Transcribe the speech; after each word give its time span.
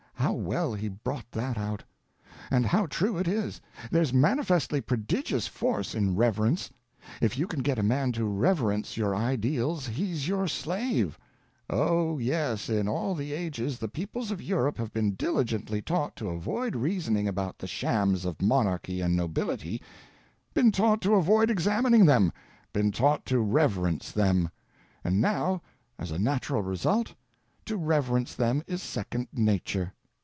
How 0.15 0.33
well 0.33 0.75
he 0.75 0.87
brought 0.87 1.29
that 1.31 1.57
out, 1.57 1.83
and 2.51 2.63
how 2.67 2.85
true 2.85 3.17
it 3.17 3.27
is. 3.27 3.59
There's 3.89 4.13
manifestly 4.13 4.79
prodigious 4.79 5.47
force 5.47 5.95
in 5.95 6.15
reverence. 6.15 6.69
If 7.21 7.39
you 7.39 7.47
can 7.47 7.63
get 7.63 7.79
a 7.79 7.83
man 7.83 8.11
to 8.13 8.25
reverence 8.25 8.95
your 8.97 9.15
ideals, 9.15 9.87
he's 9.87 10.27
your 10.27 10.47
slave. 10.47 11.17
Oh, 11.71 12.19
yes, 12.19 12.69
in 12.69 12.87
all 12.87 13.15
the 13.15 13.33
ages 13.33 13.79
the 13.79 13.87
peoples 13.87 14.29
of 14.29 14.43
Europe 14.43 14.77
have 14.77 14.93
been 14.93 15.15
diligently 15.15 15.81
taught 15.81 16.15
to 16.17 16.29
avoid 16.29 16.75
reasoning 16.75 17.27
about 17.27 17.57
the 17.57 17.67
shams 17.67 18.23
of 18.23 18.43
monarchy 18.43 19.01
and 19.01 19.15
nobility, 19.15 19.81
been 20.53 20.71
taught 20.71 21.01
to 21.01 21.15
avoid 21.15 21.49
examining 21.49 22.05
them, 22.05 22.31
been 22.71 22.91
taught 22.91 23.25
to 23.25 23.39
reverence 23.39 24.11
them; 24.11 24.49
and 25.03 25.19
now, 25.19 25.63
as 25.97 26.11
a 26.11 26.19
natural 26.19 26.61
result, 26.61 27.15
to 27.65 27.75
reverence 27.75 28.35
them 28.35 28.63
is 28.67 28.83
second 28.83 29.27
nature. 29.33 29.91